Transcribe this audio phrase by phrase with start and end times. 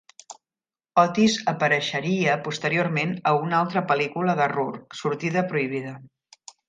[1.01, 5.93] Otis apareixeria posteriorment a una altra pel·lícula de Rourke, "Sortida prohibida".